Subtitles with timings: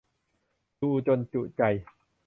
[0.79, 1.61] ดูจนจุใจ